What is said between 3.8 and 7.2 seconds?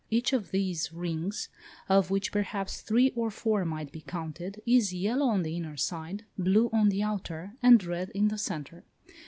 be counted, is yellow on the inner side, blue on the